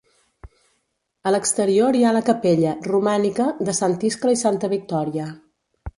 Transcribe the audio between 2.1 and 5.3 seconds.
la capella, romànica, de Sant Iscle i Santa Victòria.